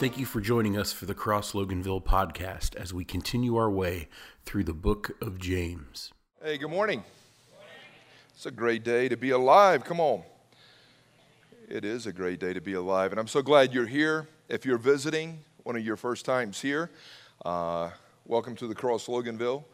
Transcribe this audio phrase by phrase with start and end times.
[0.00, 4.08] Thank you for joining us for the Cross Loganville podcast as we continue our way
[4.46, 6.10] through the book of James.
[6.42, 7.04] Hey, good morning.
[8.34, 9.84] It's a great day to be alive.
[9.84, 10.22] Come on.
[11.68, 13.10] It is a great day to be alive.
[13.10, 14.26] And I'm so glad you're here.
[14.48, 16.90] If you're visiting, one of your first times here,
[17.44, 17.90] uh,
[18.24, 19.64] welcome to the Cross Loganville.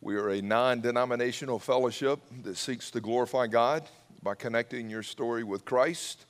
[0.00, 3.82] We are a non denominational fellowship that seeks to glorify God
[4.22, 6.26] by connecting your story with Christ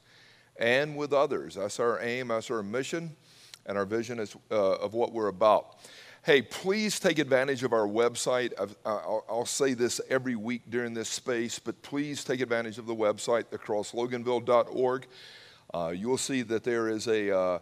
[0.56, 1.56] and with others.
[1.56, 3.16] That's our aim, that's our mission,
[3.66, 5.76] and our vision is, uh, of what we're about.
[6.22, 8.52] Hey, please take advantage of our website.
[8.86, 12.94] I'll, I'll, say this every week during this space, but please take advantage of the
[12.94, 15.06] website, thecrossloganville.org.
[15.74, 17.58] Uh, you'll see that there is a uh,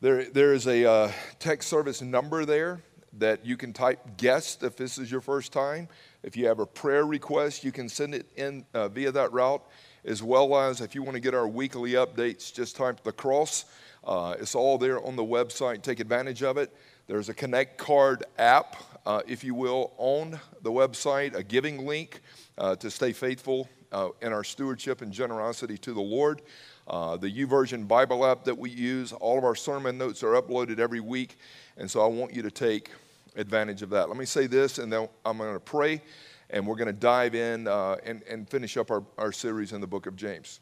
[0.00, 2.82] there, there is a uh, text service number there
[3.14, 5.88] that you can type guest if this is your first time.
[6.22, 9.64] If you have a prayer request, you can send it in uh, via that route,
[10.04, 13.64] as well as if you want to get our weekly updates, just type the cross.
[14.04, 15.82] Uh, it's all there on the website.
[15.82, 16.74] Take advantage of it.
[17.06, 22.20] There's a Connect Card app, uh, if you will, on the website, a giving link
[22.58, 26.42] uh, to stay faithful uh, in our stewardship and generosity to the Lord.
[26.86, 30.78] Uh, the YouVersion Bible app that we use, all of our sermon notes are uploaded
[30.78, 31.38] every week,
[31.76, 32.90] and so I want you to take
[33.36, 34.08] advantage of that.
[34.08, 36.02] Let me say this, and then I'm going to pray,
[36.50, 39.80] and we're going to dive in uh, and, and finish up our, our series in
[39.80, 40.60] the book of James.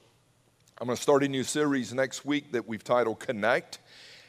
[0.78, 3.78] I'm going to start a new series next week that we've titled Connect,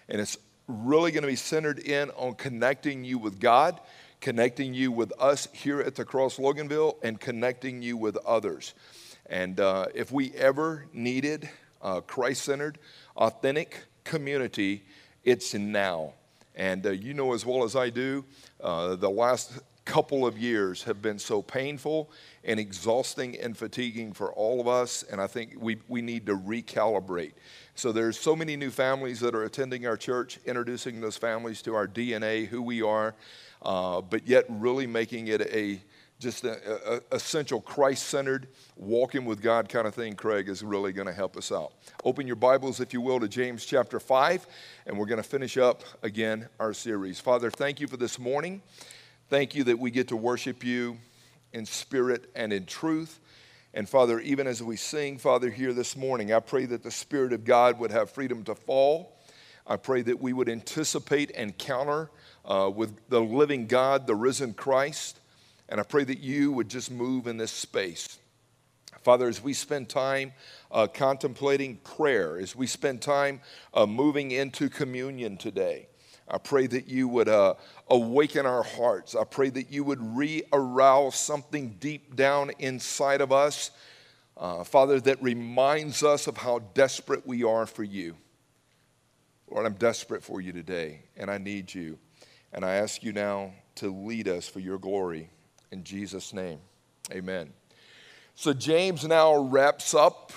[0.08, 0.38] and it's
[0.70, 3.82] really going to be centered in on connecting you with God,
[4.22, 8.76] connecting you with us here at the Cross Loganville, and connecting you with others.
[9.26, 11.50] And uh, if we ever needed
[11.82, 12.80] a Christ centered,
[13.18, 14.86] authentic community,
[15.26, 16.14] it's now.
[16.56, 18.24] And uh, you know as well as I do,
[18.62, 19.52] uh, the last
[19.88, 22.12] couple of years have been so painful
[22.44, 26.36] and exhausting and fatiguing for all of us, and I think we, we need to
[26.36, 27.32] recalibrate.
[27.74, 31.74] So there's so many new families that are attending our church, introducing those families to
[31.74, 33.16] our DNA, who we are,
[33.62, 35.82] uh, but yet really making it a
[36.20, 40.16] just a, a essential Christ-centered, walking with God kind of thing.
[40.16, 41.74] Craig is really going to help us out.
[42.04, 44.48] Open your Bibles, if you will, to James chapter five,
[44.88, 47.20] and we're going to finish up again our series.
[47.20, 48.64] Father, thank you for this morning.
[49.30, 51.00] Thank you that we get to worship you
[51.52, 53.20] in spirit and in truth.
[53.74, 57.34] And Father, even as we sing, Father, here this morning, I pray that the Spirit
[57.34, 59.20] of God would have freedom to fall.
[59.68, 62.10] I pray that we would anticipate and counter
[62.46, 65.20] uh, with the living God, the risen Christ.
[65.68, 68.20] And I pray that you would just move in this space.
[69.02, 70.32] Father, as we spend time
[70.72, 73.42] uh, contemplating prayer, as we spend time
[73.74, 75.90] uh, moving into communion today,
[76.30, 77.54] I pray that you would uh,
[77.90, 79.16] awaken our hearts.
[79.16, 83.72] I pray that you would re arouse something deep down inside of us,
[84.36, 88.16] uh, Father, that reminds us of how desperate we are for you.
[89.50, 91.98] Lord, I'm desperate for you today, and I need you.
[92.52, 95.30] And I ask you now to lead us for your glory.
[95.72, 96.60] In Jesus' name,
[97.12, 97.54] amen.
[98.36, 100.32] So, James now wraps up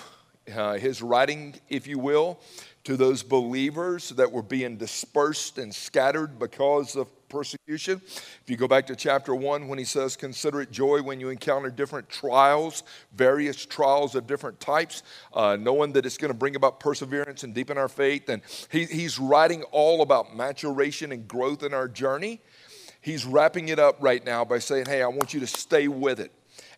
[0.51, 2.39] uh, his writing, if you will
[2.85, 8.01] to those believers that were being dispersed and scattered because of persecution.
[8.05, 11.29] If you go back to chapter one, when he says, Consider it joy when you
[11.29, 12.83] encounter different trials,
[13.15, 15.03] various trials of different types,
[15.35, 18.29] uh, knowing that it's going to bring about perseverance and deepen our faith.
[18.29, 22.41] And he, he's writing all about maturation and growth in our journey.
[23.03, 26.19] He's wrapping it up right now by saying, Hey, I want you to stay with
[26.19, 26.33] it.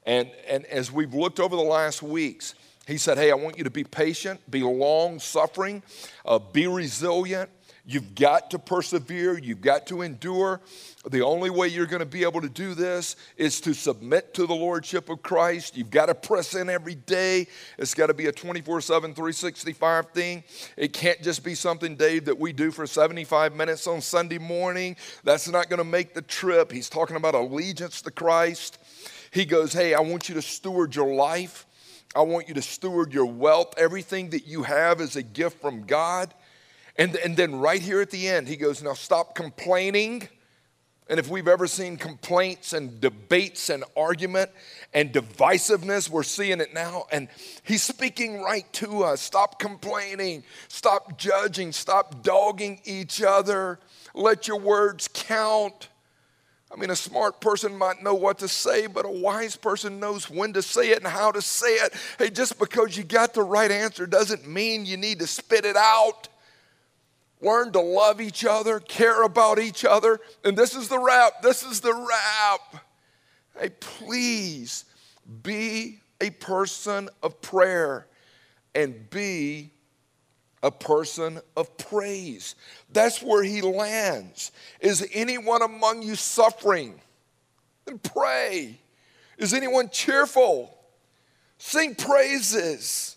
[0.04, 2.54] And, and as we've looked over the last weeks,
[2.86, 5.82] he said, Hey, I want you to be patient, be long suffering,
[6.24, 7.50] uh, be resilient.
[7.84, 10.60] You've got to persevere, you've got to endure.
[11.04, 14.46] The only way you're going to be able to do this is to submit to
[14.46, 15.76] the Lordship of Christ.
[15.76, 17.48] You've got to press in every day.
[17.78, 20.44] It's got to be a 24 7, 365 thing.
[20.76, 24.94] It can't just be something, Dave, that we do for 75 minutes on Sunday morning.
[25.24, 26.70] That's not going to make the trip.
[26.70, 28.78] He's talking about allegiance to Christ.
[29.32, 31.66] He goes, Hey, I want you to steward your life.
[32.14, 33.74] I want you to steward your wealth.
[33.78, 36.34] Everything that you have is a gift from God.
[36.96, 40.28] And, and then right here at the end, he goes, Now stop complaining.
[41.08, 44.50] And if we've ever seen complaints and debates and argument
[44.94, 47.06] and divisiveness, we're seeing it now.
[47.10, 47.28] And
[47.64, 49.20] he's speaking right to us.
[49.20, 50.44] Stop complaining.
[50.68, 51.72] Stop judging.
[51.72, 53.78] Stop dogging each other.
[54.14, 55.88] Let your words count.
[56.72, 60.30] I mean, a smart person might know what to say, but a wise person knows
[60.30, 61.92] when to say it and how to say it.
[62.18, 65.76] Hey, just because you got the right answer doesn't mean you need to spit it
[65.76, 66.28] out.
[67.42, 70.18] Learn to love each other, care about each other.
[70.44, 71.42] And this is the wrap.
[71.42, 72.84] This is the wrap.
[73.58, 74.86] Hey, please
[75.42, 78.06] be a person of prayer
[78.74, 79.72] and be
[80.62, 82.54] a person of praise.
[82.92, 84.52] That's where he lands.
[84.80, 87.00] Is anyone among you suffering?
[87.84, 88.78] Then pray.
[89.38, 90.76] Is anyone cheerful?
[91.58, 93.16] Sing praises.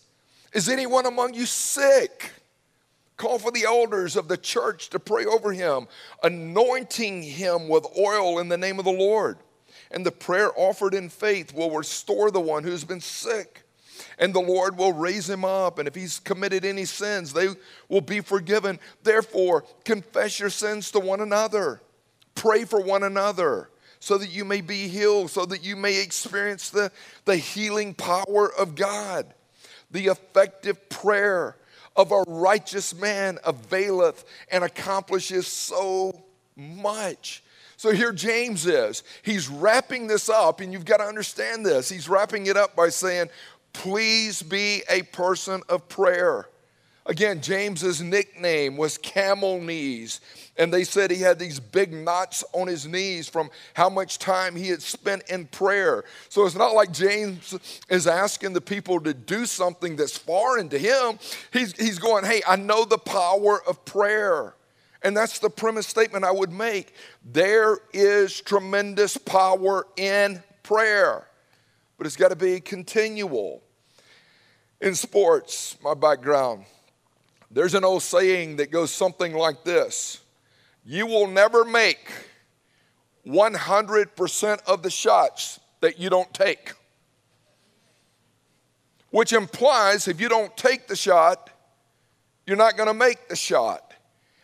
[0.52, 2.32] Is anyone among you sick?
[3.16, 5.86] Call for the elders of the church to pray over him,
[6.22, 9.38] anointing him with oil in the name of the Lord.
[9.90, 13.65] And the prayer offered in faith will restore the one who's been sick
[14.18, 15.78] and the Lord will raise him up.
[15.78, 17.48] And if he's committed any sins, they
[17.88, 18.78] will be forgiven.
[19.02, 21.80] Therefore, confess your sins to one another,
[22.34, 23.70] pray for one another.
[23.98, 26.92] So that you may be healed, so that you may experience the,
[27.24, 29.34] the healing power of God.
[29.90, 31.56] The effective prayer
[31.96, 36.22] of a righteous man availeth and accomplishes so
[36.56, 37.42] much.
[37.78, 39.02] So here James is.
[39.22, 41.88] He's wrapping this up, and you've got to understand this.
[41.88, 43.28] He's wrapping it up by saying,
[43.76, 46.48] Please be a person of prayer.
[47.04, 50.22] Again, James's nickname was camel knees,
[50.56, 54.56] and they said he had these big knots on his knees from how much time
[54.56, 56.04] he had spent in prayer.
[56.30, 57.54] So it's not like James
[57.90, 61.18] is asking the people to do something that's foreign to him.
[61.52, 64.54] He's, he's going, Hey, I know the power of prayer.
[65.02, 66.94] And that's the premise statement I would make.
[67.22, 71.28] There is tremendous power in prayer,
[71.98, 73.62] but it's got to be continual.
[74.80, 76.64] In sports, my background,
[77.50, 80.20] there's an old saying that goes something like this
[80.84, 82.10] You will never make
[83.26, 86.72] 100% of the shots that you don't take.
[89.10, 91.50] Which implies if you don't take the shot,
[92.46, 93.94] you're not going to make the shot.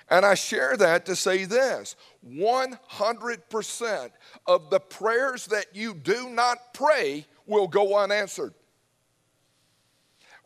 [0.08, 1.96] And I share that to say this
[2.26, 4.11] 100%
[4.46, 8.55] of the prayers that you do not pray will go unanswered.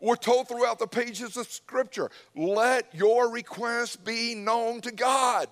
[0.01, 5.49] We're told throughout the pages of Scripture let your requests be known to God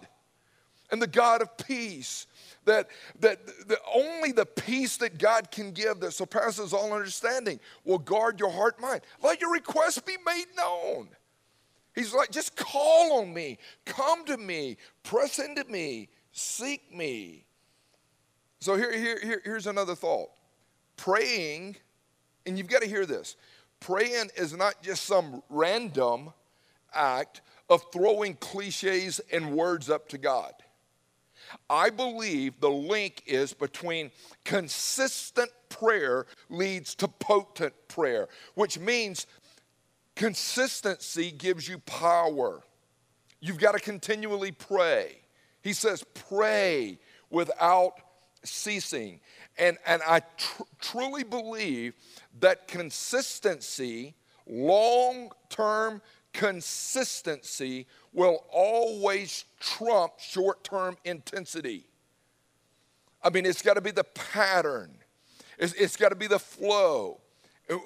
[0.91, 2.26] and the God of peace.
[2.67, 2.88] That,
[3.20, 8.41] that, that only the peace that God can give that surpasses all understanding will guard
[8.41, 9.02] your heart mind.
[9.23, 11.08] Let your requests be made known.
[11.94, 17.44] He's like, just call on me, come to me, press into me, seek me.
[18.61, 20.31] So here, here, here here's another thought.
[20.97, 21.76] Praying,
[22.47, 23.37] and you've got to hear this
[23.85, 26.33] Praying is not just some random
[26.95, 30.55] act of throwing cliches and words up to God.
[31.69, 34.11] I believe the link is between
[34.43, 39.27] consistent prayer leads to potent prayer, which means
[40.17, 42.63] consistency gives you power.
[43.41, 45.19] You've got to continually pray.
[45.61, 46.99] He says, pray
[47.29, 48.01] without
[48.45, 49.21] ceasing.
[49.59, 51.95] And, and I tr- truly believe
[52.41, 54.15] that consistency,
[54.47, 56.03] long term
[56.33, 61.87] consistency, will always trump short term intensity.
[63.23, 64.91] I mean, it's got to be the pattern,
[65.59, 67.21] it's, it's got to be the flow.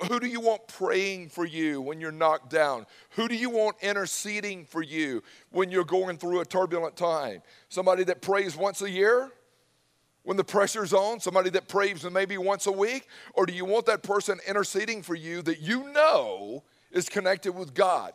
[0.09, 2.85] Who do you want praying for you when you're knocked down?
[3.11, 7.43] Who do you want interceding for you when you're going through a turbulent time?
[7.69, 9.31] Somebody that prays once a year?
[10.28, 13.08] When the pressure's on, somebody that prays maybe once a week?
[13.32, 17.73] Or do you want that person interceding for you that you know is connected with
[17.73, 18.12] God,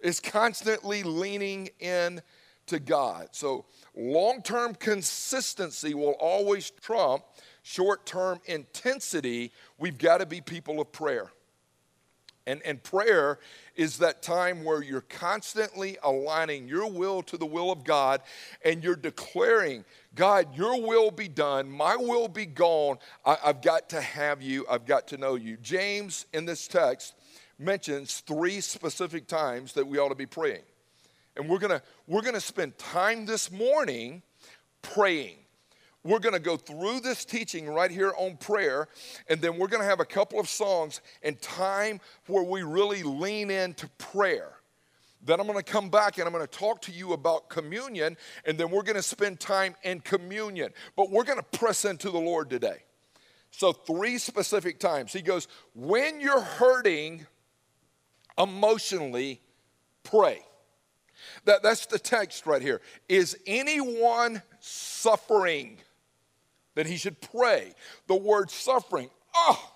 [0.00, 2.22] is constantly leaning in
[2.68, 3.28] to God?
[3.32, 7.24] So, long term consistency will always trump
[7.62, 9.52] short term intensity.
[9.76, 11.30] We've got to be people of prayer.
[12.46, 13.38] And, and prayer
[13.74, 18.20] is that time where you're constantly aligning your will to the will of God
[18.62, 19.84] and you're declaring,
[20.14, 22.98] God, your will be done, my will be gone.
[23.24, 25.56] I, I've got to have you, I've got to know you.
[25.62, 27.14] James, in this text,
[27.58, 30.62] mentions three specific times that we ought to be praying.
[31.36, 34.22] And we're gonna, we're gonna spend time this morning
[34.82, 35.36] praying.
[36.04, 38.88] We're going to go through this teaching right here on prayer,
[39.28, 43.02] and then we're going to have a couple of songs and time where we really
[43.02, 44.52] lean into prayer.
[45.24, 48.18] Then I'm going to come back and I'm going to talk to you about communion,
[48.44, 50.72] and then we're going to spend time in communion.
[50.94, 52.82] But we're going to press into the Lord today.
[53.50, 55.12] So, three specific times.
[55.12, 57.26] He goes, When you're hurting
[58.36, 59.40] emotionally,
[60.02, 60.40] pray.
[61.44, 62.80] That, that's the text right here.
[63.08, 65.78] Is anyone suffering?
[66.74, 67.74] Then he should pray.
[68.06, 69.72] The word suffering, oh,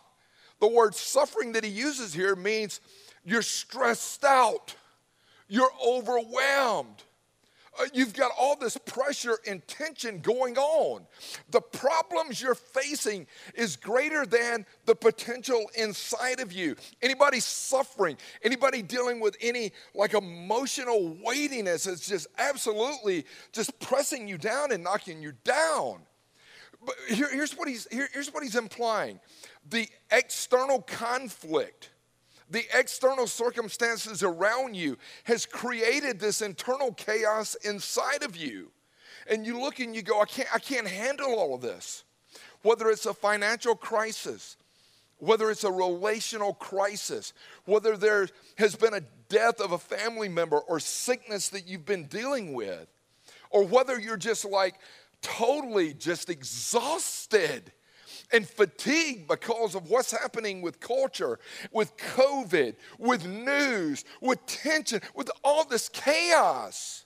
[0.61, 2.81] the word suffering that he uses here means
[3.25, 4.75] you're stressed out.
[5.49, 7.03] You're overwhelmed.
[7.79, 11.07] Uh, you've got all this pressure and tension going on.
[11.51, 16.75] The problems you're facing is greater than the potential inside of you.
[17.03, 24.39] Anybody suffering, anybody dealing with any like emotional weightiness is just absolutely just pressing you
[24.39, 26.01] down and knocking you down.
[26.85, 29.21] But here, here's, what he's, here, here's what he's implying
[29.69, 31.91] the external conflict
[32.51, 38.71] the external circumstances around you has created this internal chaos inside of you.
[39.31, 42.05] And you look and you go, I can't, I can't handle all of this.
[42.63, 44.57] Whether it's a financial crisis,
[45.19, 47.35] whether it's a relational crisis,
[47.67, 52.07] whether there has been a death of a family member or sickness that you've been
[52.07, 52.87] dealing with,
[53.51, 54.77] or whether you're just like
[55.23, 57.73] totally just exhausted
[58.33, 61.39] and fatigued because of what's happening with culture,
[61.73, 67.05] with COVID, with news, with tension, with all this chaos.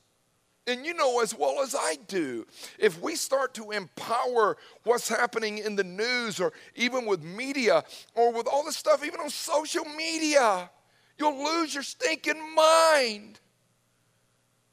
[0.66, 2.46] And you know as well as I do,
[2.78, 7.82] if we start to empower what's happening in the news or even with media
[8.14, 10.70] or with all this stuff, even on social media,
[11.18, 13.40] you'll lose your stinking mind.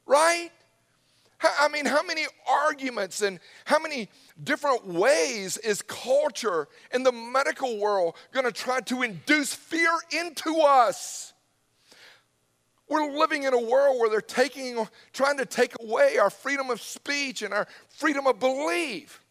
[0.05, 0.51] Right?
[1.41, 4.09] I mean, how many arguments and how many
[4.43, 10.59] different ways is culture in the medical world going to try to induce fear into
[10.59, 11.33] us?
[12.89, 16.81] We're living in a world where they're taking, trying to take away our freedom of
[16.81, 19.23] speech and our freedom of belief.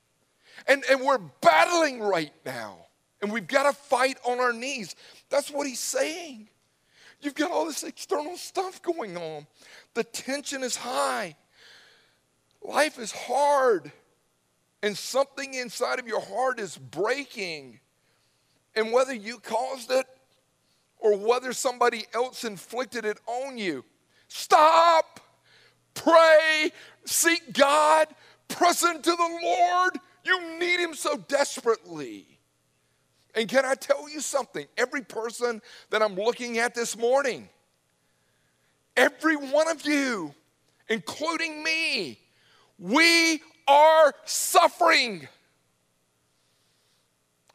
[0.67, 2.87] And, and we're battling right now.
[3.21, 4.95] And we've got to fight on our knees.
[5.29, 6.49] That's what he's saying.
[7.21, 9.47] You've got all this external stuff going on.
[9.95, 11.35] The tension is high.
[12.69, 13.91] Life is hard,
[14.83, 17.81] and something inside of your heart is breaking.
[18.77, 20.05] And whether you caused it
[20.99, 23.87] or whether somebody else inflicted it on you,
[24.29, 25.19] stop,
[25.95, 26.71] pray,
[27.07, 28.09] seek God,
[28.49, 29.99] press into the Lord.
[30.23, 32.27] You need Him so desperately.
[33.35, 34.67] And can I tell you something?
[34.77, 37.49] Every person that I'm looking at this morning,
[38.95, 40.35] every one of you,
[40.91, 42.19] including me,
[42.79, 45.29] we are suffering.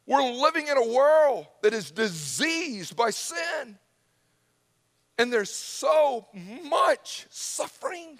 [0.06, 3.78] We're living in a world that is diseased by sin.
[5.18, 6.28] And there's so
[6.66, 8.20] much suffering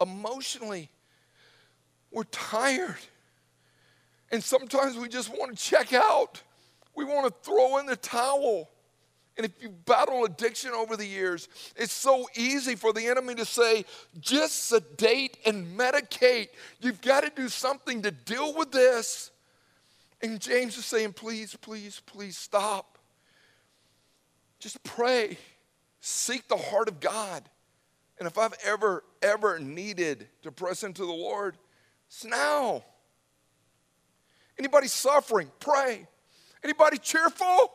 [0.00, 0.90] emotionally.
[2.10, 2.96] We're tired.
[4.30, 6.42] And sometimes we just want to check out.
[6.94, 8.70] We want to throw in the towel.
[9.38, 13.44] And if you battle addiction over the years, it's so easy for the enemy to
[13.44, 13.84] say,
[14.18, 16.48] just sedate and medicate.
[16.80, 19.30] You've got to do something to deal with this.
[20.20, 22.98] And James is saying, please, please, please stop.
[24.58, 25.38] Just pray.
[26.00, 27.48] Seek the heart of God.
[28.18, 31.56] And if I've ever, ever needed to press into the Lord,
[32.08, 32.82] it's now.
[34.58, 36.08] Anybody suffering, pray.
[36.64, 37.72] Anybody cheerful?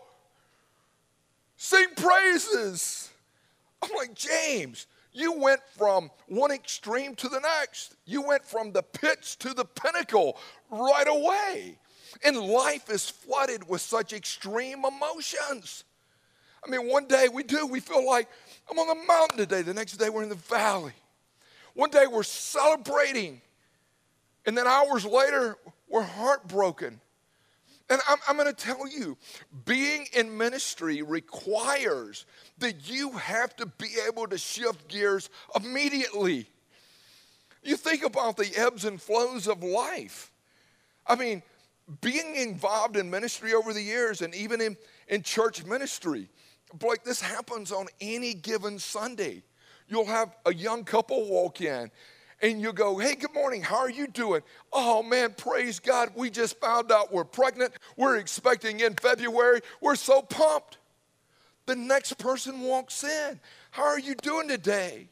[1.63, 3.09] Sing praises.
[3.81, 7.95] I'm like, James, you went from one extreme to the next.
[8.05, 10.37] You went from the pits to the pinnacle
[10.69, 11.77] right away.
[12.21, 15.85] And life is flooded with such extreme emotions.
[16.67, 18.27] I mean, one day we do, we feel like
[18.69, 19.61] I'm on the mountain today.
[19.61, 20.91] The next day we're in the valley.
[21.75, 23.39] One day we're celebrating.
[24.45, 25.55] And then hours later,
[25.87, 26.99] we're heartbroken.
[27.93, 29.19] And I'm, I'm going to tell you,
[29.65, 32.25] being in ministry requires
[32.57, 36.47] that you have to be able to shift gears immediately.
[37.61, 40.31] You think about the ebbs and flows of life.
[41.05, 41.43] I mean,
[42.01, 44.75] being involved in ministry over the years and even in,
[45.07, 46.29] in church ministry,
[46.81, 49.43] like this happens on any given Sunday.
[49.87, 51.91] You'll have a young couple walk in
[52.43, 54.41] and you go, Hey, good morning, how are you doing?
[54.71, 57.71] Oh man, praise God, we just found out we're pregnant.
[57.97, 59.61] We're expecting in February.
[59.81, 60.77] We're so pumped.
[61.65, 63.39] The next person walks in,
[63.71, 65.07] How are you doing today?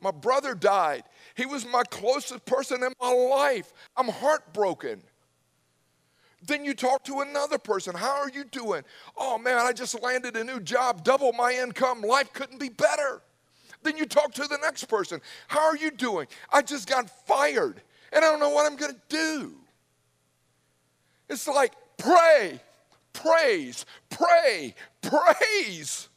[0.00, 1.04] My brother died.
[1.36, 3.70] He was my closest person in my life.
[3.98, 5.02] I'm heartbroken.
[6.46, 7.94] Then you talk to another person.
[7.94, 8.82] How are you doing?
[9.18, 12.00] Oh man, I just landed a new job, double my income.
[12.00, 13.20] Life couldn't be better.
[13.82, 15.20] Then you talk to the next person.
[15.48, 16.26] How are you doing?
[16.52, 17.82] I just got fired
[18.12, 19.54] and I don't know what I'm going to do.
[21.28, 22.60] It's like pray,
[23.12, 26.08] praise, pray, praise.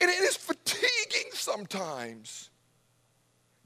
[0.00, 2.50] And it is fatiguing sometimes.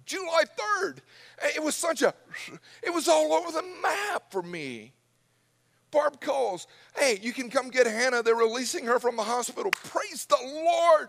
[0.05, 0.45] July
[0.81, 0.99] 3rd,
[1.43, 2.14] eh, it was such a,
[2.83, 4.93] it was all over the map for me.
[5.90, 8.23] Barb calls, hey, you can come get Hannah.
[8.23, 9.71] They're releasing her from the hospital.
[9.71, 11.09] Praise the Lord.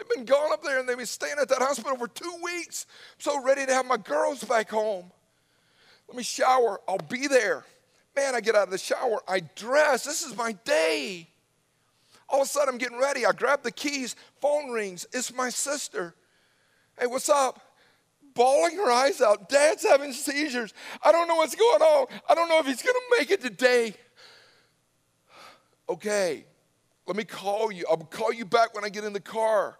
[0.00, 2.86] They've been gone up there and they've been staying at that hospital for two weeks.
[2.88, 5.12] I'm so ready to have my girls back home.
[6.08, 6.80] Let me shower.
[6.88, 7.66] I'll be there.
[8.16, 9.20] Man, I get out of the shower.
[9.28, 10.04] I dress.
[10.04, 11.28] This is my day.
[12.30, 13.26] All of a sudden, I'm getting ready.
[13.26, 14.16] I grab the keys.
[14.40, 15.06] Phone rings.
[15.12, 16.14] It's my sister.
[16.98, 17.60] Hey, what's up?
[18.32, 19.50] Bawling her eyes out.
[19.50, 20.72] Dad's having seizures.
[21.02, 22.06] I don't know what's going on.
[22.26, 23.94] I don't know if he's going to make it today.
[25.90, 26.46] Okay,
[27.06, 27.84] let me call you.
[27.90, 29.76] I'll call you back when I get in the car.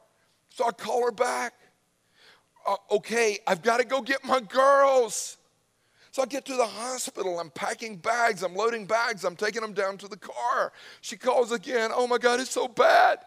[0.50, 1.54] So I call her back.
[2.66, 5.38] Uh, okay, I've got to go get my girls.
[6.11, 7.38] So I get to the hospital.
[7.38, 8.42] I'm packing bags.
[8.42, 9.25] I'm loading bags.
[9.25, 10.73] I'm taking them down to the car.
[11.00, 11.90] She calls again.
[11.95, 13.21] Oh my God, it's so bad.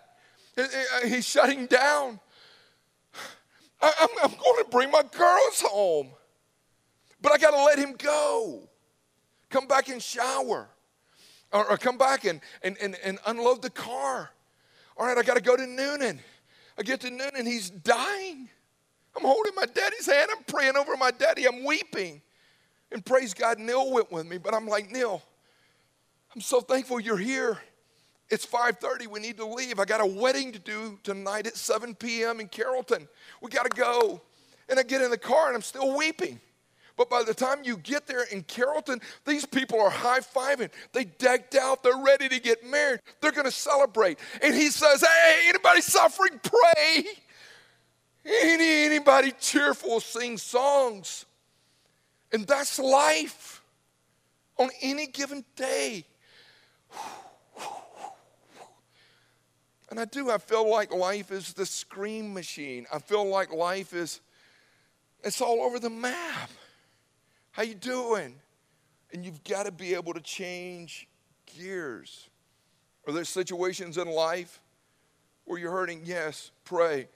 [1.06, 2.20] He's shutting down.
[3.82, 6.10] I'm, going to bring my girls home.
[7.22, 8.70] But I got to let him go.
[9.50, 10.70] Come back and shower.
[11.52, 14.32] Or, or come back and, and, and, and unload the car.
[14.98, 16.20] All right, I got to go to Newnan.
[16.78, 18.50] I get to Newnan and he's dying.
[19.16, 20.30] I'm holding my daddy's hand.
[20.36, 21.46] I'm praying over my daddy.
[21.46, 22.22] I'm weeping.
[22.92, 24.38] And praise God, Neil went with me.
[24.38, 25.22] But I'm like, Neil,
[26.34, 27.60] I'm so thankful you're here.
[28.30, 29.08] It's 5:30.
[29.08, 29.80] We need to leave.
[29.80, 32.40] I got a wedding to do tonight at 7 p.m.
[32.40, 33.08] in Carrollton.
[33.42, 34.22] We got to go.
[34.70, 36.40] And I get in the car and I'm still weeping.
[36.96, 40.70] But by the time you get there in Carrollton, these people are high fiving.
[40.92, 41.82] They decked out.
[41.82, 43.00] They're ready to get married.
[43.20, 44.20] They're going to celebrate.
[44.42, 47.06] And he says, Hey, anybody suffering, pray.
[48.26, 51.26] Any, anybody cheerful, sing songs.
[52.32, 53.62] And that's life
[54.58, 56.06] on any given day.
[59.90, 62.88] And I do, I feel like life is the scream machine.
[62.92, 64.22] I feel like life is,
[65.24, 66.50] it's all over the map.
[67.54, 68.36] How you doing?
[69.14, 71.08] And you've got to be able to change
[71.56, 72.30] gears.
[73.08, 74.60] Are there situations in life
[75.46, 76.02] where you're hurting?
[76.04, 77.08] Yes, pray.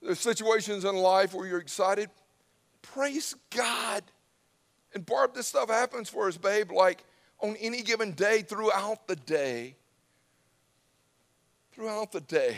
[0.00, 2.08] There's situations in life where you're excited.
[2.80, 4.02] Praise God.
[4.94, 7.04] And Barb, this stuff happens for us, babe, like
[7.40, 9.76] on any given day throughout the day.
[11.72, 12.56] Throughout the day.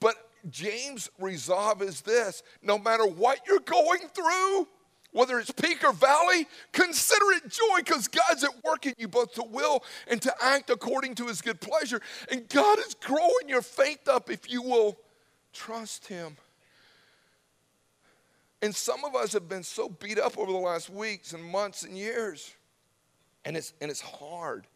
[0.00, 0.14] But
[0.48, 4.66] James' resolve is this no matter what you're going through,
[5.12, 9.34] whether it's peak or valley, consider it joy because God's at work in you both
[9.34, 12.00] to will and to act according to his good pleasure.
[12.30, 14.98] And God is growing your faith up if you will
[15.52, 16.36] trust him.
[18.62, 21.82] And some of us have been so beat up over the last weeks and months
[21.82, 22.54] and years.
[23.44, 24.66] And it's, and it's hard.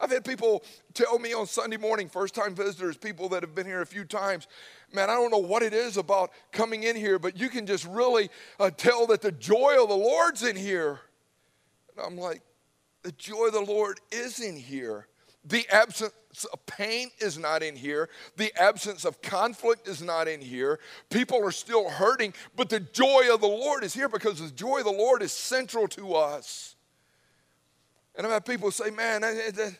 [0.00, 3.66] I've had people tell me on Sunday morning, first time visitors, people that have been
[3.66, 4.48] here a few times,
[4.92, 7.86] man, I don't know what it is about coming in here, but you can just
[7.86, 8.28] really
[8.58, 11.00] uh, tell that the joy of the Lord's in here.
[11.96, 12.42] And I'm like,
[13.02, 15.06] the joy of the Lord is in here.
[15.44, 16.12] The absence
[16.52, 18.08] of pain is not in here.
[18.36, 20.80] The absence of conflict is not in here.
[21.10, 24.78] People are still hurting, but the joy of the Lord is here because the joy
[24.78, 26.76] of the Lord is central to us.
[28.16, 29.78] And I've had people say, man, that, that,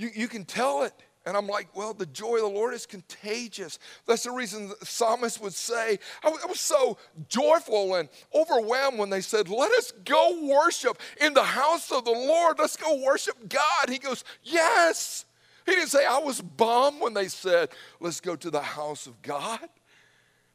[0.00, 0.94] you, you can tell it.
[1.26, 3.78] And I'm like, well, the joy of the Lord is contagious.
[4.06, 6.96] That's the reason the psalmist would say, I was so
[7.28, 12.10] joyful and overwhelmed when they said, let us go worship in the house of the
[12.10, 12.58] Lord.
[12.58, 13.90] Let's go worship God.
[13.90, 15.26] He goes, yes.
[15.66, 17.68] He didn't say, I was bummed when they said,
[18.00, 19.60] let's go to the house of God.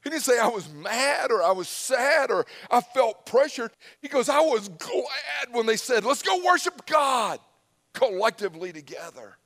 [0.04, 3.72] He didn't say I was mad or I was sad or I felt pressured.
[4.02, 7.40] He goes, I was glad when they said, let's go worship God
[7.96, 9.38] collectively together.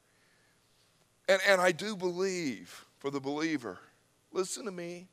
[1.29, 3.77] And, and I do believe for the believer,
[4.33, 5.07] listen to me.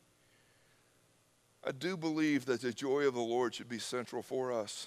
[1.65, 4.87] I do believe that the joy of the Lord should be central for us.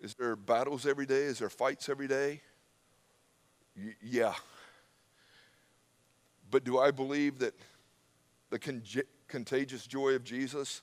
[0.00, 1.22] Is there battles every day?
[1.22, 2.40] Is there fights every day?
[3.76, 4.34] Y- yeah.
[6.50, 7.54] But do I believe that
[8.48, 8.82] the con-
[9.28, 10.82] contagious joy of Jesus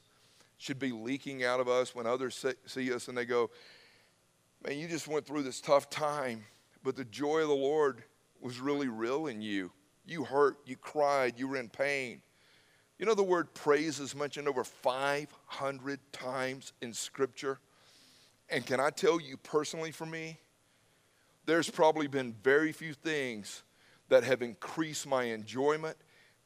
[0.58, 3.50] should be leaking out of us when others see us and they go,
[4.68, 6.44] Man, you just went through this tough time,
[6.84, 8.04] but the joy of the Lord
[8.42, 9.72] was really real in you.
[10.06, 12.22] You hurt, you cried, you were in pain.
[13.00, 17.60] You know, the word praise is mentioned over 500 times in Scripture.
[18.50, 20.38] And can I tell you personally for me,
[21.46, 23.64] there's probably been very few things
[24.10, 25.96] that have increased my enjoyment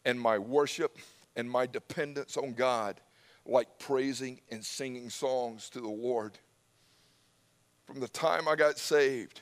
[0.06, 1.00] and my worship
[1.36, 3.02] and my dependence on God
[3.48, 6.38] like praising and singing songs to the Lord
[7.92, 9.42] from the time I got saved.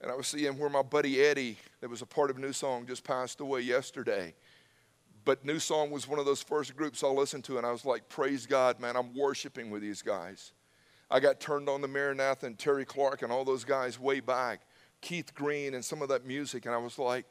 [0.00, 2.86] And I was seeing where my buddy Eddie, that was a part of New Song,
[2.86, 4.34] just passed away yesterday.
[5.24, 7.84] But New Song was one of those first groups I listened to, and I was
[7.84, 10.52] like, Praise God, man, I'm worshiping with these guys.
[11.10, 14.60] I got turned on to Maranatha and Terry Clark and all those guys way back,
[15.00, 17.26] Keith Green and some of that music, and I was like,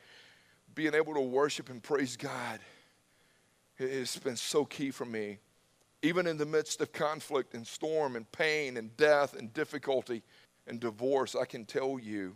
[0.75, 2.59] being able to worship and praise God
[3.79, 5.39] has been so key for me.
[6.03, 10.23] Even in the midst of conflict and storm and pain and death and difficulty
[10.67, 12.35] and divorce, I can tell you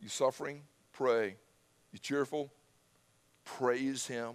[0.00, 1.36] you suffering, pray.
[1.92, 2.52] You cheerful,
[3.44, 4.34] praise Him.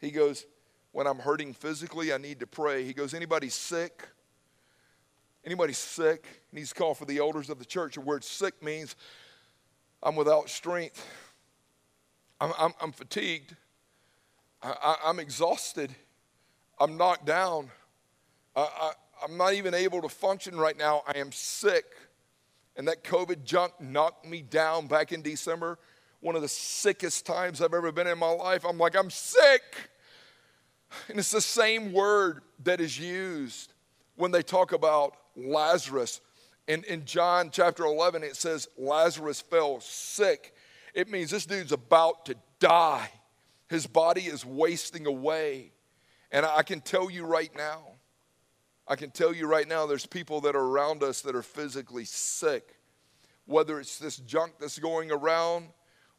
[0.00, 0.46] He goes,
[0.92, 2.84] When I'm hurting physically, I need to pray.
[2.84, 4.08] He goes, Anybody sick?
[5.44, 7.94] Anybody sick needs to call for the elders of the church.
[7.94, 8.96] The word sick means
[10.02, 11.06] I'm without strength.
[12.40, 13.54] I'm, I'm, I'm fatigued.
[14.60, 15.94] I, am exhausted.
[16.78, 17.70] I'm knocked down.
[18.54, 21.02] I, I'm not even able to function right now.
[21.06, 21.84] I am sick.
[22.76, 25.78] And that COVID junk knocked me down back in December.
[26.20, 28.64] One of the sickest times I've ever been in my life.
[28.66, 29.62] I'm like, I'm sick.
[31.08, 33.72] And it's the same word that is used
[34.16, 36.20] when they talk about Lazarus.
[36.68, 40.54] In, in John chapter 11, it says Lazarus fell sick.
[40.94, 43.10] It means this dude's about to die.
[43.68, 45.72] His body is wasting away.
[46.32, 47.82] And I can tell you right now,
[48.88, 52.04] I can tell you right now, there's people that are around us that are physically
[52.04, 52.76] sick.
[53.46, 55.68] Whether it's this junk that's going around,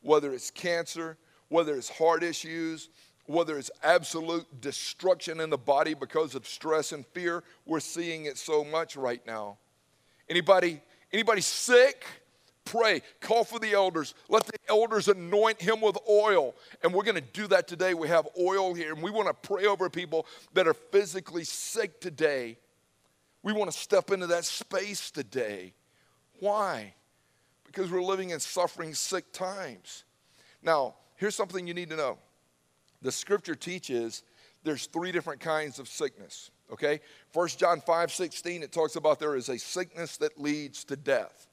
[0.02, 1.17] whether it's cancer,
[1.50, 2.89] whether it's heart issues,
[3.26, 8.38] whether it's absolute destruction in the body because of stress and fear, we're seeing it
[8.38, 9.58] so much right now.
[10.30, 12.06] Anybody, anybody sick?
[12.67, 13.01] Pray.
[13.21, 14.13] Call for the elders.
[14.27, 16.53] Let the elders anoint him with oil.
[16.84, 17.93] And we're going to do that today.
[17.93, 22.01] We have oil here, and we want to pray over people that are physically sick
[22.01, 22.58] today.
[23.41, 25.73] We want to step into that space today.
[26.39, 26.93] Why?
[27.65, 30.03] Because we're living in suffering, sick times.
[30.62, 32.17] Now, here's something you need to know
[33.01, 34.23] the scripture teaches
[34.63, 36.51] there's three different kinds of sickness.
[36.71, 36.99] Okay?
[37.32, 41.47] 1 John 5 16, it talks about there is a sickness that leads to death.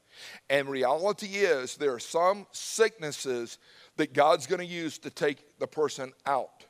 [0.51, 3.59] And reality is, there are some sicknesses
[3.97, 6.65] that God's going to use to take the person out.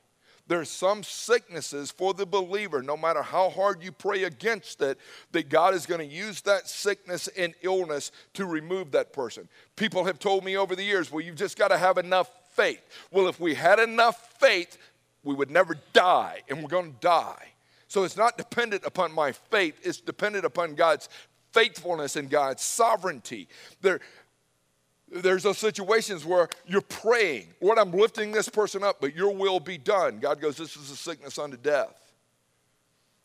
[0.47, 4.99] There's some sicknesses for the believer, no matter how hard you pray against it,
[5.33, 9.49] that God is going to use that sickness and illness to remove that person.
[9.75, 12.83] People have told me over the years, well, you've just got to have enough faith.
[13.11, 14.77] Well, if we had enough faith,
[15.23, 17.53] we would never die, and we're going to die.
[17.89, 21.09] So it's not dependent upon my faith, it's dependent upon God's
[21.55, 23.49] faithfulness and God's sovereignty.
[23.81, 24.01] There,
[25.11, 29.61] there's those situations where you're praying, Lord, I'm lifting this person up, but your will
[29.61, 30.19] be done.
[30.19, 32.13] God goes, This is a sickness unto death.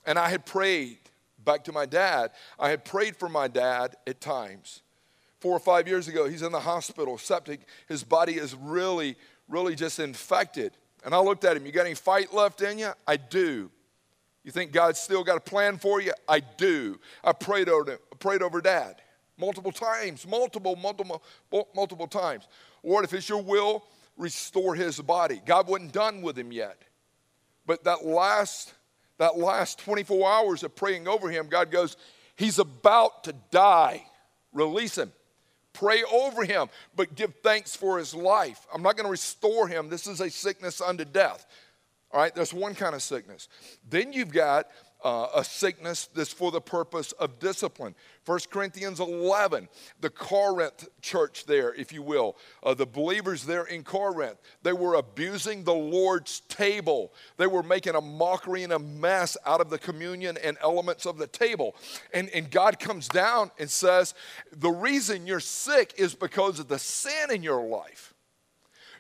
[0.06, 1.00] And I had prayed,
[1.44, 4.82] back to my dad, I had prayed for my dad at times
[5.40, 6.28] four or five years ago.
[6.28, 7.62] He's in the hospital, septic.
[7.88, 9.16] His body is really,
[9.48, 10.74] really just infected.
[11.04, 12.92] And I looked at him, You got any fight left in you?
[13.08, 13.72] I do.
[14.44, 16.14] You think God's still got a plan for you?
[16.28, 17.00] I do.
[17.24, 19.02] I prayed over, prayed over dad
[19.40, 21.24] multiple times, multiple, multiple,
[21.74, 22.48] multiple times.
[22.84, 23.84] Lord, if it's your will,
[24.18, 25.42] restore his body.
[25.46, 26.82] God wasn't done with him yet.
[27.66, 28.74] But that last,
[29.18, 31.96] that last 24 hours of praying over him, God goes,
[32.36, 34.06] He's about to die.
[34.54, 35.12] Release him.
[35.74, 38.66] Pray over him, but give thanks for his life.
[38.74, 39.90] I'm not going to restore him.
[39.90, 41.46] This is a sickness unto death.
[42.12, 43.48] All right, that's one kind of sickness.
[43.88, 44.68] Then you've got
[45.04, 47.96] uh, a sickness that's for the purpose of discipline.
[48.26, 49.70] 1 Corinthians 11,
[50.02, 54.96] the Corinth church there, if you will, uh, the believers there in Corinth, they were
[54.96, 57.14] abusing the Lord's table.
[57.38, 61.18] They were making a mockery and a mess out of the communion and elements of
[61.18, 61.76] the table.
[62.14, 64.14] And, and God comes down and says,
[64.52, 68.14] The reason you're sick is because of the sin in your life.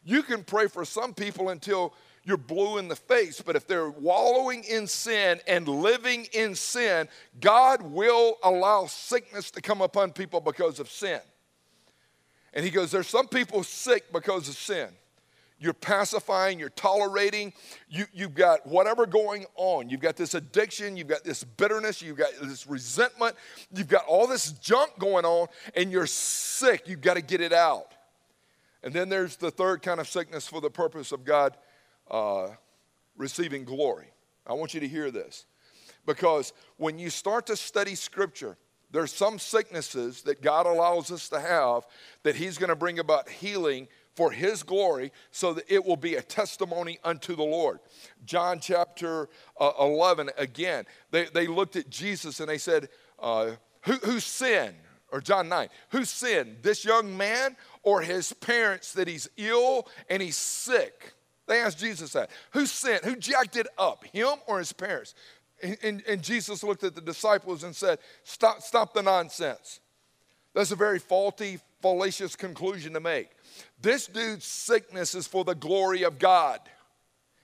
[0.06, 1.94] You can pray for some people until
[2.30, 3.42] you're blue in the face.
[3.42, 7.10] But if they're wallowing in sin and living in sin,
[7.42, 11.20] God will allow sickness to come upon people because of sin.
[12.54, 14.90] And he goes, There's some people sick because of sin.
[15.62, 17.52] You're pacifying, you're tolerating,
[17.90, 19.90] you, you've got whatever going on.
[19.90, 23.36] You've got this addiction, you've got this bitterness, you've got this resentment,
[23.74, 26.88] you've got all this junk going on, and you're sick.
[26.88, 27.92] You've got to get it out.
[28.84, 31.58] And then there's the third kind of sickness for the purpose of God
[32.10, 32.50] uh,
[33.18, 34.08] receiving glory.
[34.48, 35.46] I want you to hear this.
[36.06, 38.58] Because when you start to study Scripture,
[38.92, 41.86] there's some sicknesses that God allows us to have
[42.24, 46.16] that He's going to bring about healing for His glory so that it will be
[46.16, 47.80] a testimony unto the Lord.
[48.26, 53.94] John chapter uh, 11, again, they, they looked at Jesus and they said, uh, who,
[53.94, 54.76] who sinned?
[55.12, 60.22] Or John 9, who sinned, this young man or his parents that he's ill and
[60.22, 61.14] he's sick?
[61.50, 62.30] They asked Jesus that.
[62.52, 63.04] Who sinned?
[63.04, 65.16] Who jacked it up, him or his parents?
[65.64, 69.80] And, and, and Jesus looked at the disciples and said, Stop, stop the nonsense.
[70.54, 73.32] That's a very faulty, fallacious conclusion to make.
[73.82, 76.60] This dude's sickness is for the glory of God.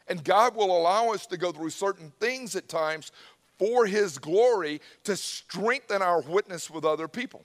[0.07, 3.11] And God will allow us to go through certain things at times
[3.57, 7.43] for His glory to strengthen our witness with other people.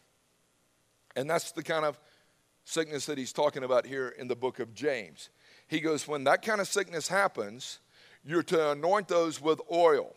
[1.17, 1.99] And that's the kind of
[2.65, 5.31] sickness that he's talking about here in the book of James.
[5.71, 7.79] He goes, When that kind of sickness happens,
[8.25, 10.15] you're to anoint those with oil.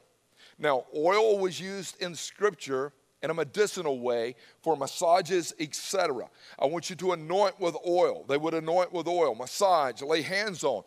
[0.57, 6.27] Now, oil was used in Scripture in a medicinal way for massages, etc.
[6.59, 8.25] I want you to anoint with oil.
[8.27, 10.83] They would anoint with oil, massage, lay hands on.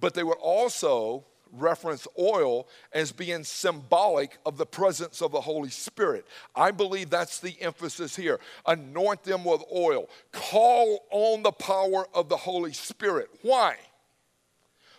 [0.00, 5.70] But they would also reference oil as being symbolic of the presence of the Holy
[5.70, 6.26] Spirit.
[6.56, 8.40] I believe that's the emphasis here.
[8.66, 10.08] Anoint them with oil.
[10.32, 13.28] Call on the power of the Holy Spirit.
[13.42, 13.76] Why?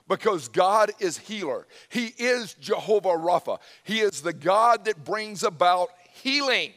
[0.10, 1.67] Because God is healer.
[1.88, 3.60] He is Jehovah Rapha.
[3.84, 6.74] He is the God that brings about healing,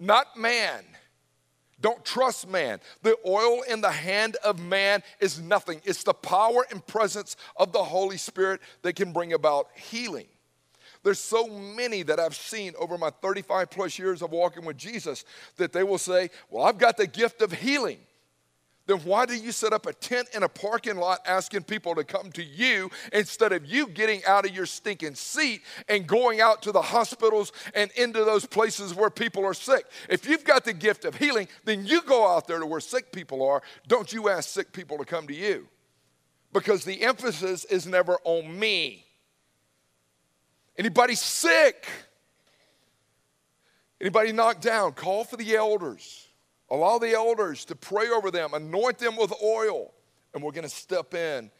[0.00, 0.84] not man.
[1.80, 2.78] Don't trust man.
[3.02, 5.82] The oil in the hand of man is nothing.
[5.84, 10.26] It's the power and presence of the Holy Spirit that can bring about healing.
[11.02, 15.24] There's so many that I've seen over my 35 plus years of walking with Jesus
[15.56, 17.98] that they will say, Well, I've got the gift of healing
[18.86, 22.04] then why do you set up a tent in a parking lot asking people to
[22.04, 26.62] come to you instead of you getting out of your stinking seat and going out
[26.62, 29.86] to the hospitals and into those places where people are sick?
[30.08, 33.12] If you've got the gift of healing, then you go out there to where sick
[33.12, 33.62] people are.
[33.86, 35.68] Don't you ask sick people to come to you.
[36.52, 39.06] Because the emphasis is never on me.
[40.76, 41.86] Anybody sick?
[44.00, 44.92] Anybody knocked down?
[44.92, 46.26] Call for the elders.
[46.72, 49.92] Allow the elders to pray over them, anoint them with oil.
[50.32, 51.50] And we're going to step in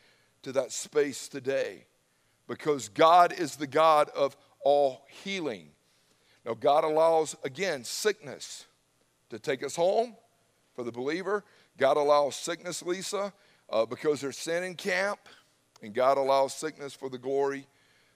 [0.43, 1.85] to that space today
[2.49, 5.69] because God is the God of all healing.
[6.47, 8.65] Now, God allows, again, sickness
[9.29, 10.17] to take us home
[10.75, 11.45] for the believer.
[11.77, 13.35] God allows sickness, Lisa,
[13.69, 15.21] uh, because there's sin in camp.
[15.83, 17.67] And God allows sickness for the glory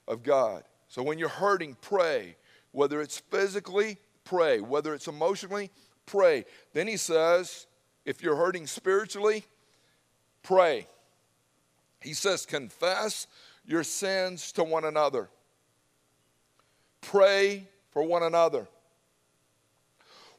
[0.08, 0.62] of God.
[0.88, 2.36] So when you're hurting, pray.
[2.72, 4.60] Whether it's physically, pray.
[4.60, 5.70] Whether it's emotionally,
[6.06, 6.44] pray.
[6.72, 7.66] Then he says,
[8.04, 9.44] if you're hurting spiritually,
[10.42, 10.86] pray.
[12.00, 13.26] He says, confess
[13.64, 15.28] your sins to one another.
[17.00, 18.66] Pray for one another.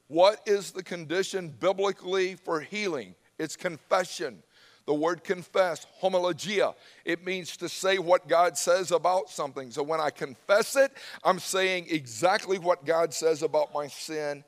[0.07, 3.15] What is the condition biblically for healing?
[3.37, 4.41] It's confession.
[4.85, 9.69] The word confess, homologia, it means to say what God says about something.
[9.69, 10.93] So when I confess it,
[11.25, 14.45] I'm saying exactly what God says about my sin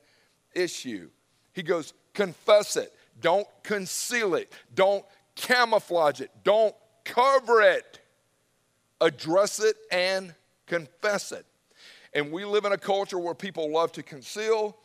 [0.54, 1.10] issue.
[1.52, 2.92] He goes, confess it.
[3.20, 4.52] Don't conceal it.
[4.74, 6.30] Don't camouflage it.
[6.44, 8.00] Don't cover it.
[9.00, 10.34] Address it and
[10.66, 11.44] confess it.
[12.14, 14.76] And we live in a culture where people love to conceal,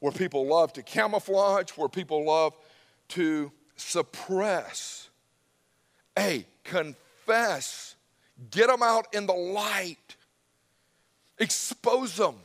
[0.00, 2.54] where people love to camouflage, where people love
[3.08, 5.08] to suppress.
[6.14, 7.94] Hey, confess.
[8.50, 10.16] Get them out in the light.
[11.38, 12.36] Expose them.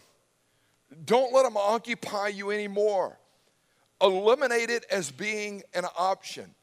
[1.05, 3.17] Don't let them occupy you anymore.
[4.01, 6.53] Eliminate it as being an option.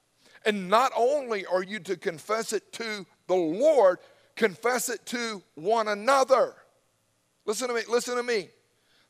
[0.44, 3.98] And not only are you to confess it to the Lord,
[4.36, 6.54] confess it to one another.
[7.44, 8.48] Listen to me, listen to me.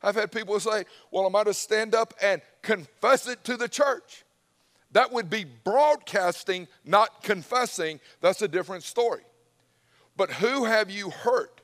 [0.02, 3.68] I've had people say, Well, am I to stand up and confess it to the
[3.68, 4.24] church?
[4.92, 8.00] That would be broadcasting, not confessing.
[8.20, 9.22] That's a different story.
[10.16, 11.61] But who have you hurt?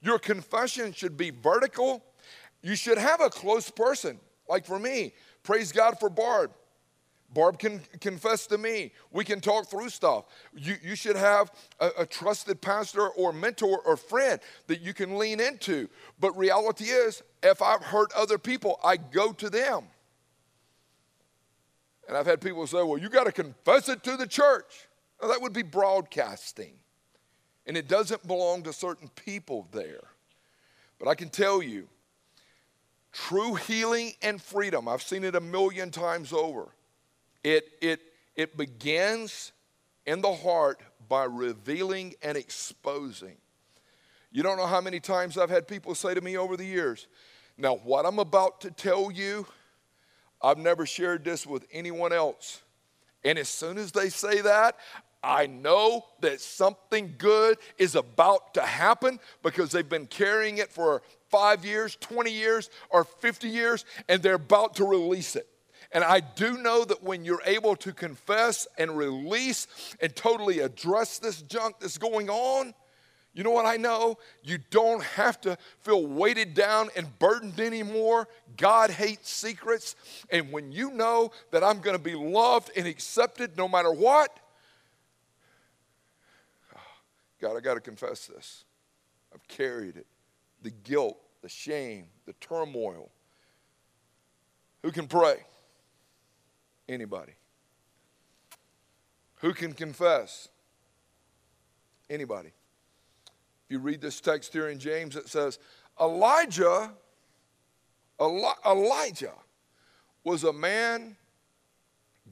[0.00, 2.02] Your confession should be vertical
[2.62, 4.18] you should have a close person.
[4.48, 6.52] Like for me, praise God for Barb.
[7.32, 8.92] Barb can confess to me.
[9.12, 10.24] We can talk through stuff.
[10.52, 15.16] You, you should have a, a, trusted pastor or mentor or friend that you can
[15.16, 15.88] lean into.
[16.18, 19.84] But reality is, if I've hurt other people, I go to them.
[22.08, 24.88] And I've had people say, well, you got to confess it to the church.
[25.20, 26.72] Well, that would be broadcasting.
[27.64, 30.02] And it doesn't belong to certain people there.
[30.98, 31.86] But I can tell you,
[33.12, 36.68] True healing and freedom, I've seen it a million times over.
[37.42, 38.00] It, it,
[38.36, 39.52] it begins
[40.06, 43.36] in the heart by revealing and exposing.
[44.30, 47.08] You don't know how many times I've had people say to me over the years,
[47.60, 49.46] now, what I'm about to tell you,
[50.40, 52.62] I've never shared this with anyone else.
[53.22, 54.76] And as soon as they say that,
[55.22, 61.02] I know that something good is about to happen because they've been carrying it for
[61.28, 65.46] five years, 20 years, or 50 years, and they're about to release it.
[65.92, 69.66] And I do know that when you're able to confess and release
[70.00, 72.74] and totally address this junk that's going on,
[73.32, 74.18] You know what I know?
[74.42, 78.26] You don't have to feel weighted down and burdened anymore.
[78.56, 79.94] God hates secrets.
[80.30, 84.36] And when you know that I'm going to be loved and accepted no matter what,
[87.40, 88.64] God, I got to confess this.
[89.34, 90.06] I've carried it
[90.62, 93.10] the guilt, the shame, the turmoil.
[94.82, 95.36] Who can pray?
[96.88, 97.32] Anybody.
[99.36, 100.48] Who can confess?
[102.10, 102.48] Anybody.
[103.64, 105.58] If you read this text here in James, it says,
[106.00, 106.92] Elijah,
[108.20, 109.34] Elijah
[110.24, 111.16] was a man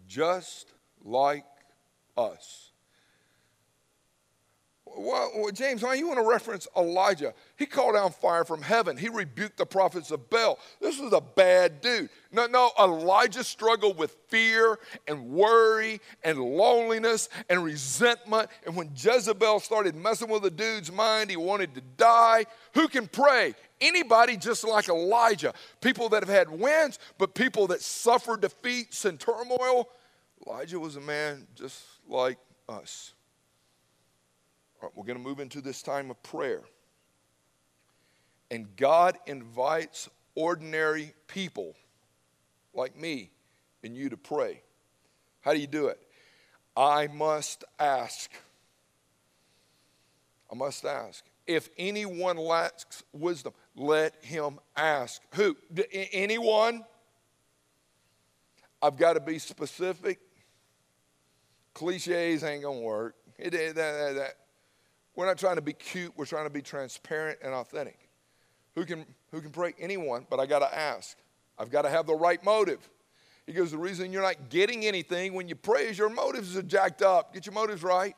[0.06, 1.46] just like
[2.16, 2.67] us.
[4.96, 7.34] Well, James, why you want to reference Elijah?
[7.56, 8.96] He called down fire from heaven.
[8.96, 10.58] He rebuked the prophets of Baal.
[10.80, 12.10] This was a bad dude.
[12.32, 18.50] No, no, Elijah struggled with fear and worry and loneliness and resentment.
[18.66, 22.46] And when Jezebel started messing with the dude's mind, he wanted to die.
[22.74, 23.54] Who can pray?
[23.80, 25.54] Anybody just like Elijah.
[25.80, 29.88] People that have had wins, but people that suffer defeats and turmoil.
[30.46, 33.14] Elijah was a man just like us.
[34.82, 36.62] We're going to move into this time of prayer.
[38.50, 41.74] And God invites ordinary people
[42.74, 43.30] like me
[43.82, 44.62] and you to pray.
[45.40, 46.00] How do you do it?
[46.76, 48.30] I must ask.
[50.50, 51.24] I must ask.
[51.46, 55.20] If anyone lacks wisdom, let him ask.
[55.34, 55.56] Who?
[55.92, 56.84] Anyone?
[58.80, 60.20] I've got to be specific.
[61.74, 63.14] Cliches ain't going to work.
[63.38, 64.34] It, that, that, that.
[65.18, 68.08] We're not trying to be cute, we're trying to be transparent and authentic.
[68.76, 69.74] Who can, who can pray?
[69.80, 71.18] Anyone, but I got to ask.
[71.58, 72.88] I've got to have the right motive.
[73.44, 76.62] He goes, The reason you're not getting anything when you pray is your motives are
[76.62, 77.34] jacked up.
[77.34, 78.14] Get your motives right.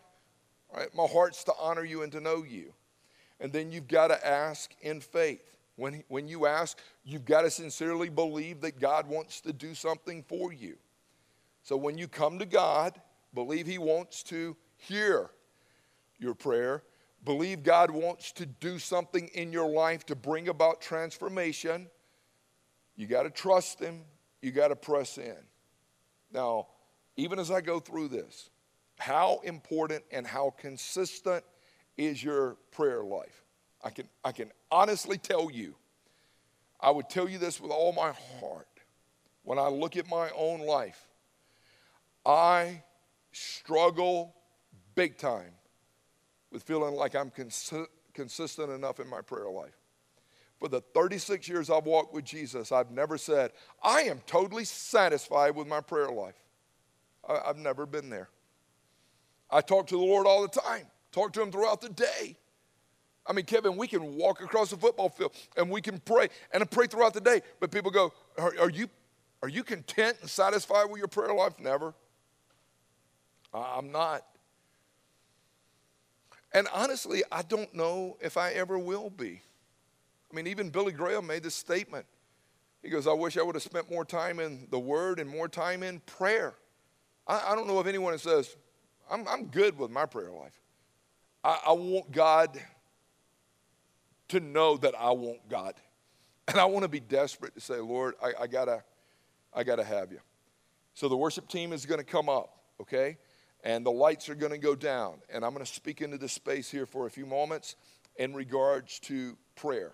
[0.76, 0.94] Right?
[0.94, 2.74] My heart's to honor you and to know you.
[3.40, 5.56] And then you've got to ask in faith.
[5.76, 10.22] When, when you ask, you've got to sincerely believe that God wants to do something
[10.22, 10.76] for you.
[11.62, 13.00] So when you come to God,
[13.32, 15.30] believe He wants to hear
[16.18, 16.82] your prayer
[17.24, 21.88] believe God wants to do something in your life to bring about transformation,
[22.96, 24.02] you got to trust Him,
[24.42, 25.36] you got to press in.
[26.32, 26.68] Now,
[27.16, 28.50] even as I go through this,
[28.98, 31.44] how important and how consistent
[31.96, 33.44] is your prayer life?
[33.82, 35.74] I can, I can honestly tell you,
[36.80, 38.66] I would tell you this with all my heart.
[39.42, 41.08] When I look at my own life,
[42.24, 42.82] I
[43.32, 44.34] struggle
[44.94, 45.52] big time
[46.52, 47.72] with feeling like I'm cons-
[48.14, 49.76] consistent enough in my prayer life.
[50.58, 55.56] For the 36 years I've walked with Jesus, I've never said, I am totally satisfied
[55.56, 56.34] with my prayer life.
[57.28, 58.28] I- I've never been there.
[59.50, 62.36] I talk to the Lord all the time, talk to Him throughout the day.
[63.26, 66.62] I mean, Kevin, we can walk across the football field and we can pray and
[66.62, 67.42] I pray throughout the day.
[67.60, 68.88] But people go, are, are, you,
[69.42, 71.54] are you content and satisfied with your prayer life?
[71.60, 71.94] Never.
[73.52, 74.24] I'm not.
[76.52, 79.42] And honestly, I don't know if I ever will be.
[80.30, 82.06] I mean, even Billy Graham made this statement.
[82.82, 85.48] He goes, I wish I would have spent more time in the Word and more
[85.48, 86.54] time in prayer.
[87.26, 88.56] I, I don't know if anyone that says,
[89.10, 90.58] I'm, I'm good with my prayer life.
[91.44, 92.58] I, I want God
[94.28, 95.74] to know that I want God.
[96.48, 98.82] And I want to be desperate to say, Lord, I, I, gotta,
[99.54, 100.20] I gotta have you.
[100.94, 103.18] So the worship team is going to come up, okay?
[103.62, 105.20] And the lights are going to go down.
[105.32, 107.76] And I'm going to speak into this space here for a few moments
[108.16, 109.92] in regards to prayer.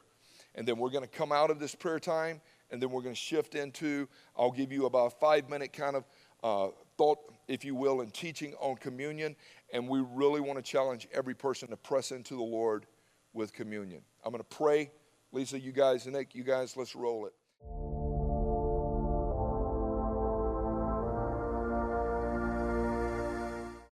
[0.54, 3.14] And then we're going to come out of this prayer time, and then we're going
[3.14, 6.04] to shift into, I'll give you about a five minute kind of
[6.42, 9.36] uh, thought, if you will, and teaching on communion.
[9.72, 12.86] And we really want to challenge every person to press into the Lord
[13.32, 14.02] with communion.
[14.24, 14.90] I'm going to pray.
[15.32, 17.95] Lisa, you guys, Nick, you guys, let's roll it.